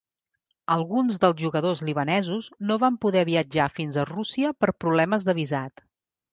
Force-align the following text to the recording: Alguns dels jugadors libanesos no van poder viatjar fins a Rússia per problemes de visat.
Alguns 0.75 1.19
dels 1.25 1.37
jugadors 1.43 1.83
libanesos 1.89 2.49
no 2.71 2.79
van 2.85 2.99
poder 3.05 3.25
viatjar 3.31 3.71
fins 3.77 4.03
a 4.03 4.09
Rússia 4.13 4.57
per 4.61 4.75
problemes 4.87 5.31
de 5.31 5.41
visat. 5.45 5.89